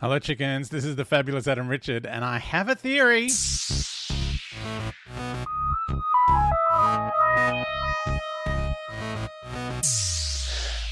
[0.00, 0.68] Hello, chickens.
[0.68, 3.30] This is the fabulous Adam Richard, and I have a theory.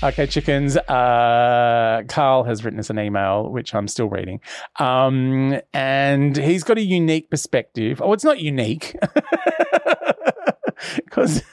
[0.03, 0.77] Okay, chickens.
[0.77, 4.41] Uh, Carl has written us an email, which I'm still reading.
[4.81, 8.03] Um, and he's got a unique perspective.
[8.03, 8.97] Oh, it's not unique
[10.97, 11.45] because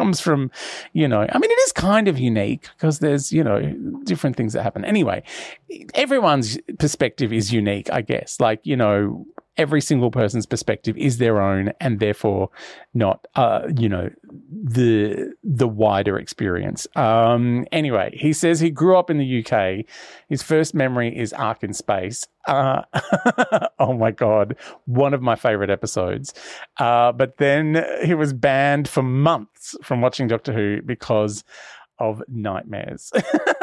[0.00, 0.50] comes from,
[0.94, 3.60] you know, I mean, it is kind of unique because there's, you know,
[4.04, 4.82] different things that happen.
[4.82, 5.22] Anyway,
[5.94, 8.40] everyone's perspective is unique, I guess.
[8.40, 9.26] Like, you know,
[9.60, 12.48] every single person's perspective is their own and therefore
[12.94, 14.08] not, uh, you know,
[14.50, 16.86] the the wider experience.
[16.96, 19.84] Um, anyway, he says he grew up in the UK.
[20.30, 22.26] His first memory is Ark in Space.
[22.48, 22.82] Uh,
[23.78, 26.32] oh my god, one of my favorite episodes.
[26.78, 31.44] Uh, but then he was banned for months from watching Doctor Who because
[31.98, 33.12] of nightmares.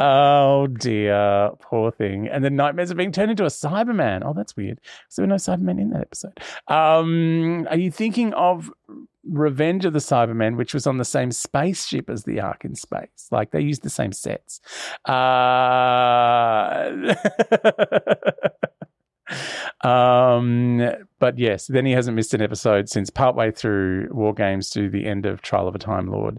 [0.00, 2.28] Oh dear, poor thing.
[2.28, 4.22] And the nightmares are being turned into a Cyberman.
[4.24, 4.80] Oh, that's weird.
[5.08, 6.38] So there were no Cybermen in that episode.
[6.68, 8.70] Um, are you thinking of
[9.24, 13.26] Revenge of the Cybermen, which was on the same spaceship as the Ark in Space?
[13.32, 14.60] Like they used the same sets.
[15.04, 15.14] Uh,
[19.82, 20.82] um,
[21.20, 25.06] but yes, then he hasn't missed an episode since partway through War Games to the
[25.06, 26.38] end of Trial of a Time Lord.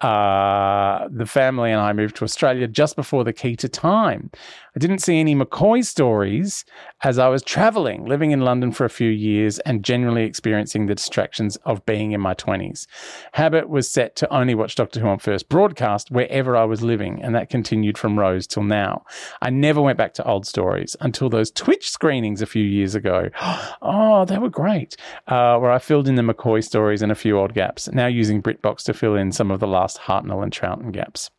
[0.00, 4.30] Uh, the family and I moved to Australia just before the key to time.
[4.74, 6.64] I didn't see any McCoy stories
[7.02, 10.94] as I was traveling, living in London for a few years and generally experiencing the
[10.94, 12.86] distractions of being in my 20s.
[13.32, 17.20] Habit was set to only watch Doctor Who on first broadcast wherever I was living,
[17.20, 19.04] and that continued from Rose till now.
[19.42, 23.30] I never went back to old stories until those Twitch screenings a few years ago.
[23.82, 24.96] Oh, they were great,
[25.26, 28.42] uh, where I filled in the McCoy stories and a few odd gaps, now using
[28.42, 31.30] BritBox to fill in some of the last Hartnell and Troughton gaps.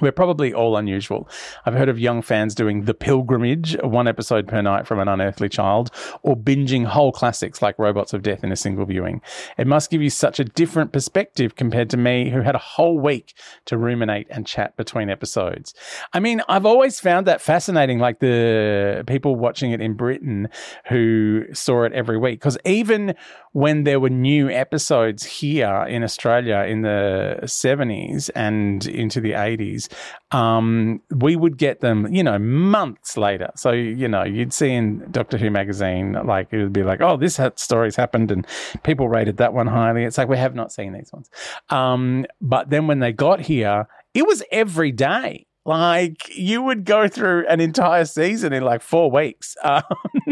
[0.00, 1.28] We're probably all unusual.
[1.64, 5.48] I've heard of young fans doing The Pilgrimage, one episode per night from an unearthly
[5.48, 5.90] child,
[6.22, 9.22] or binging whole classics like Robots of Death in a single viewing.
[9.56, 12.98] It must give you such a different perspective compared to me, who had a whole
[12.98, 13.34] week
[13.66, 15.74] to ruminate and chat between episodes.
[16.12, 20.48] I mean, I've always found that fascinating, like the people watching it in Britain
[20.88, 22.40] who saw it every week.
[22.40, 23.14] Because even
[23.52, 29.83] when there were new episodes here in Australia in the 70s and into the 80s,
[30.30, 33.50] um, we would get them, you know, months later.
[33.56, 37.16] So, you know, you'd see in Doctor Who magazine, like, it would be like, oh,
[37.16, 38.46] this story's happened and
[38.82, 40.04] people rated that one highly.
[40.04, 41.30] It's like, we have not seen these ones.
[41.70, 45.46] Um, but then when they got here, it was every day.
[45.66, 49.82] Like you would go through an entire season in like four weeks, um,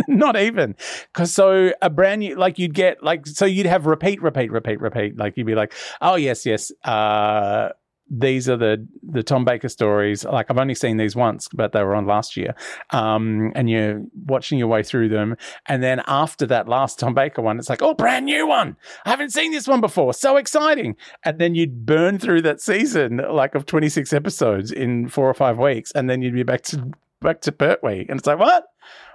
[0.07, 0.77] not even.
[1.13, 4.81] Because so a brand new, like you'd get like so you'd have repeat, repeat, repeat,
[4.81, 5.17] repeat.
[5.17, 7.71] Like you'd be like, oh yes, yes, uh,
[8.15, 10.25] these are the the Tom Baker stories.
[10.25, 12.55] Like I've only seen these once, but they were on last year.
[12.91, 15.37] Um, and you're watching your way through them,
[15.67, 18.77] and then after that last Tom Baker one, it's like, oh, brand new one.
[19.07, 20.13] I haven't seen this one before.
[20.13, 20.95] So exciting!
[21.25, 25.57] And then you'd burn through that season like of 26 episodes in four or five
[25.59, 26.93] weeks, and then you'd be back to
[27.23, 28.65] back to Pertwee, and it's like, what?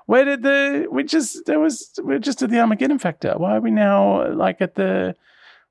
[0.07, 3.33] Where did the we just there was we're just at the Armageddon factor?
[3.37, 5.15] Why are we now like at the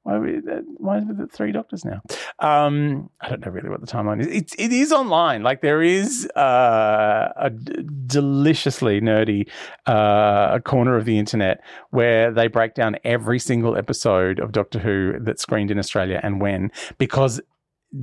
[0.06, 2.00] why are we are the three doctors now?
[2.38, 4.29] Um, I don't know really what the timeline is.
[4.29, 5.43] It it is online.
[5.43, 9.49] Like there is uh, a d- deliciously nerdy
[9.87, 11.61] uh, corner of the internet
[11.91, 16.41] where they break down every single episode of Doctor Who that screened in Australia and
[16.41, 17.41] when because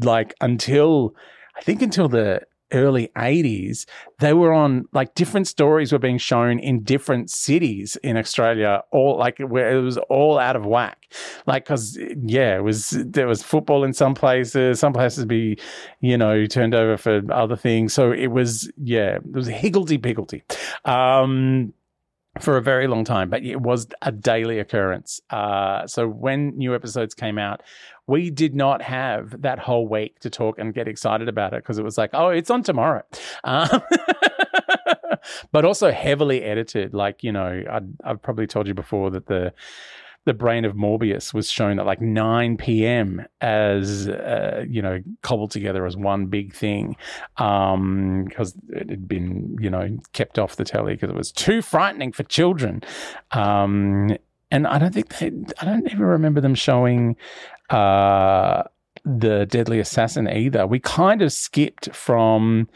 [0.01, 1.15] like until
[1.55, 2.41] I think until the
[2.73, 3.85] early 80s,
[4.19, 9.17] they were on like different stories were being shown in different cities in Australia, all
[9.17, 11.07] like where it was all out of whack.
[11.45, 15.57] Like, cause yeah, it was, there was football in some places, some places be,
[16.01, 17.93] you know, turned over for other things.
[17.93, 20.43] So it was, yeah, it was higgledy piggledy.
[20.85, 21.73] Um,
[22.39, 25.21] for a very long time, but it was a daily occurrence.
[25.29, 27.61] Uh, so when new episodes came out,
[28.07, 31.77] we did not have that whole week to talk and get excited about it because
[31.77, 33.03] it was like, oh, it's on tomorrow.
[33.43, 33.81] Um,
[35.51, 36.93] but also heavily edited.
[36.93, 39.53] Like, you know, i I've probably told you before that the
[40.25, 43.25] the brain of Morbius was shown at like 9 p.m.
[43.41, 46.95] as, uh, you know, cobbled together as one big thing
[47.35, 51.61] because um, it had been, you know, kept off the telly because it was too
[51.61, 52.81] frightening for children.
[53.31, 54.15] Um,
[54.49, 57.17] and I don't think they, I don't even remember them showing
[57.69, 58.63] uh,
[59.03, 60.65] the Deadly Assassin either.
[60.65, 62.69] We kind of skipped from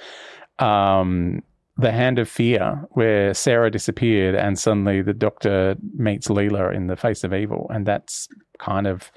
[0.60, 1.44] um,
[1.78, 6.96] the Hand of Fear, where Sarah disappeared and suddenly the Doctor meets Leela in the
[6.96, 8.28] face of evil, and that's
[8.60, 9.12] kind of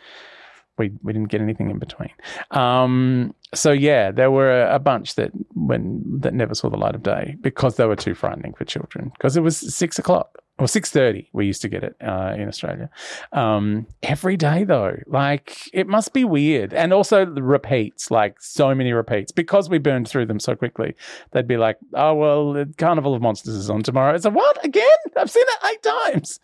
[0.80, 2.10] we we didn't get anything in between.
[2.50, 7.02] Um, so yeah, there were a, bunch that when that never saw the light of
[7.02, 9.10] day because they were too frightening for children.
[9.16, 11.28] Because it was six o'clock or six thirty.
[11.32, 12.90] We used to get it uh, in Australia
[13.32, 14.96] um, every day, though.
[15.06, 19.78] Like it must be weird, and also the repeats, like so many repeats, because we
[19.78, 20.94] burned through them so quickly.
[21.32, 24.88] They'd be like, "Oh well, Carnival of Monsters is on tomorrow." It's like, "What again?
[25.16, 26.38] I've seen it eight times."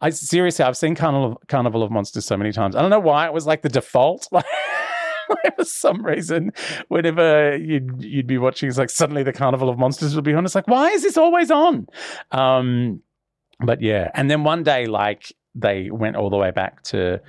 [0.00, 2.76] I seriously, I've seen Carnival Carnival of Monsters so many times.
[2.76, 4.28] I don't know why it was like the default.
[5.28, 6.52] Like for some reason,
[6.88, 10.44] whenever you'd you'd be watching, it's like suddenly the Carnival of Monsters would be on.
[10.44, 11.86] It's like, why is this always on?
[12.30, 13.00] Um,
[13.66, 17.20] but yeah, and then one day, like they went all the way back to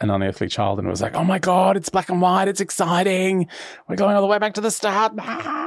[0.00, 3.48] an unearthly child, and was like, oh my god, it's black and white, it's exciting.
[3.88, 5.14] We're going all the way back to the start.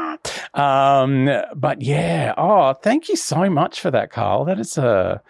[0.54, 4.44] Um, but yeah, oh, thank you so much for that, Carl.
[4.44, 5.22] That is a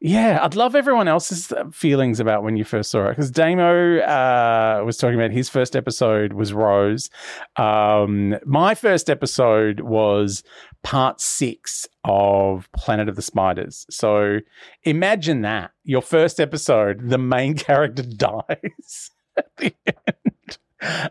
[0.00, 4.82] yeah, I'd love everyone else's feelings about when you first saw it because Damo uh,
[4.84, 7.10] was talking about his first episode was Rose.
[7.56, 10.44] Um, my first episode was
[10.84, 13.86] part six of Planet of the Spiders.
[13.90, 14.38] So
[14.84, 20.58] imagine that your first episode, the main character dies at the end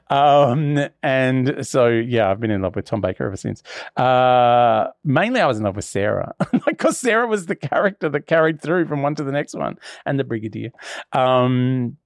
[0.09, 3.63] um, and so yeah, I've been in love with Tom Baker ever since.
[3.95, 6.33] Uh, mainly, I was in love with Sarah,
[6.65, 10.19] because Sarah was the character that carried through from one to the next one, and
[10.19, 10.71] the Brigadier.
[11.13, 11.97] Um,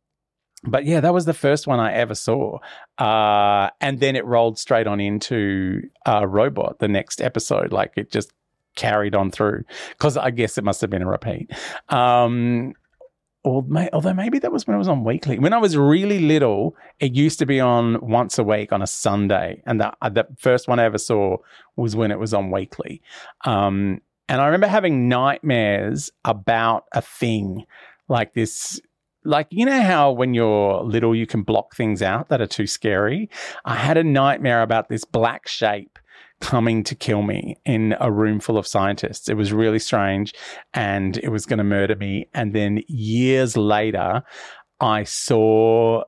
[0.64, 2.60] but yeah, that was the first one I ever saw.
[2.98, 7.72] Uh, and then it rolled straight on into uh, Robot, the next episode.
[7.72, 8.32] Like it just
[8.76, 11.52] carried on through because I guess it must have been a repeat.
[11.90, 12.74] Um,
[13.44, 15.40] although maybe that was when it was on weekly.
[15.40, 18.88] When I was really little, it used to be on once a week on a
[18.88, 21.38] Sunday, and the uh, the first one I ever saw
[21.76, 23.02] was when it was on weekly.
[23.46, 27.66] Um, and I remember having nightmares about a thing
[28.08, 28.80] like this.
[29.24, 32.66] Like, you know how when you're little, you can block things out that are too
[32.66, 33.30] scary?
[33.66, 36.00] I had a nightmare about this black shape
[36.42, 39.30] coming to kill me in a room full of scientists.
[39.30, 40.34] It was really strange
[40.74, 42.28] and it was going to murder me.
[42.34, 44.24] And then years later,
[44.80, 46.04] I saw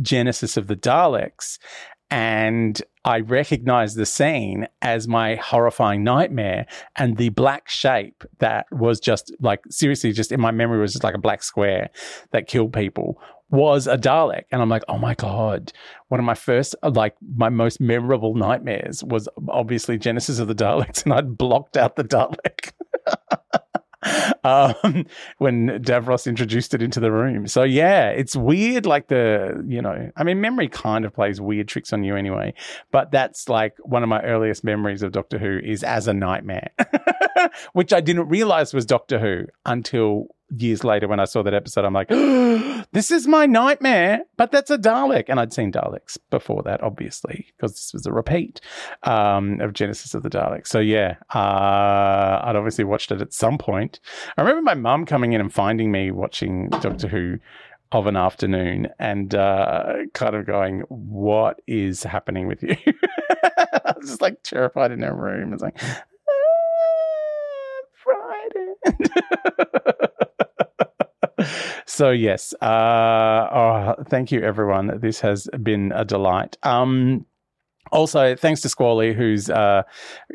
[0.00, 1.58] Genesis of the Daleks
[2.10, 6.66] and I recognized the scene as my horrifying nightmare
[6.96, 11.02] and the black shape that was just like seriously just in my memory was just
[11.04, 11.90] like a black square
[12.30, 13.20] that killed people
[13.52, 14.44] was a Dalek.
[14.50, 15.72] And I'm like, oh my God.
[16.08, 20.54] One of my first, uh, like, my most memorable nightmares was obviously Genesis of the
[20.54, 22.72] Daleks, and I'd blocked out the Dalek.
[24.44, 25.06] um,
[25.38, 27.46] when Davros introduced it into the room.
[27.46, 28.86] So yeah, it's weird.
[28.86, 32.54] Like the, you know, I mean, memory kind of plays weird tricks on you anyway.
[32.90, 36.70] But that's like one of my earliest memories of Doctor Who is as a nightmare,
[37.72, 41.84] which I didn't realize was Doctor Who until years later when I saw that episode,
[41.84, 42.08] I'm like,
[42.92, 45.24] this is my nightmare, but that's a Dalek.
[45.28, 48.60] And I'd seen Daleks before that, obviously, because this was a repeat
[49.04, 50.68] um, of Genesis of the Daleks.
[50.68, 54.00] So yeah, uh, I'd obviously watched it at some point.
[54.36, 57.38] I remember my mum coming in and finding me watching Doctor Who
[57.92, 62.76] of an afternoon and uh, kind of going, What is happening with you?
[63.44, 65.52] I was just like terrified in her room.
[65.52, 65.92] It's like, ah,
[68.02, 68.74] Friday.
[71.86, 74.98] so yes, uh, oh, thank you everyone.
[75.00, 76.56] This has been a delight.
[76.62, 77.26] Um,
[77.92, 79.82] also, thanks to Squally, whose uh,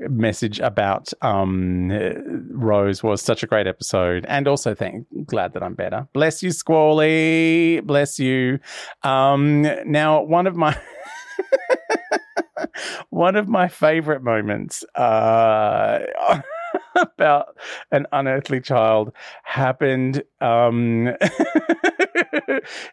[0.09, 1.91] message about um,
[2.51, 6.07] Rose was such a great episode, and also thank glad that I'm better.
[6.13, 7.81] Bless you, Squally.
[7.81, 8.59] Bless you.
[9.03, 10.79] Um, now, one of my
[13.09, 15.99] one of my favorite moments uh,
[17.18, 17.58] about
[17.92, 19.12] an unearthly child
[19.44, 20.24] happened.
[20.42, 21.06] Um,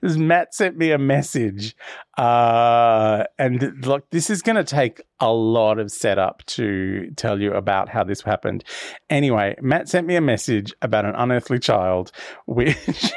[0.03, 1.77] Matt sent me a message,
[2.19, 7.53] uh, and look, this is going to take a lot of setup to tell you
[7.53, 8.65] about how this happened.
[9.11, 12.13] Anyway, Matt sent me a message about an unearthly child,
[12.47, 13.13] which.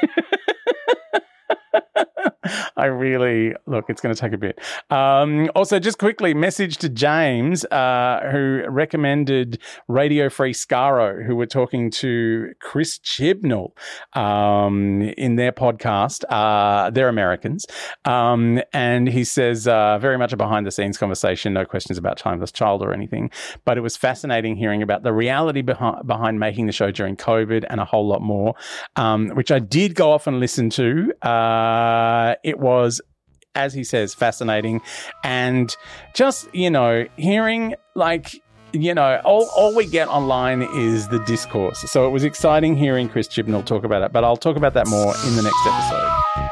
[2.76, 3.86] I really look.
[3.88, 4.58] It's going to take a bit.
[4.90, 11.46] Um, also, just quickly, message to James, uh, who recommended Radio Free Skaro, who were
[11.46, 13.72] talking to Chris Chibnall
[14.14, 16.24] um, in their podcast.
[16.28, 17.66] Uh, they're Americans,
[18.04, 21.52] um, and he says uh, very much a behind the scenes conversation.
[21.52, 23.30] No questions about Timeless Child or anything,
[23.64, 27.64] but it was fascinating hearing about the reality behind, behind making the show during COVID
[27.68, 28.54] and a whole lot more,
[28.96, 31.12] um, which I did go off and listen to.
[31.22, 33.00] Uh, it was
[33.58, 34.80] as he says, fascinating.
[35.24, 35.76] And
[36.14, 38.40] just, you know, hearing like,
[38.72, 41.80] you know, all, all we get online is the discourse.
[41.90, 44.86] So it was exciting hearing Chris Chibnall talk about it, but I'll talk about that
[44.86, 46.47] more in the next episode.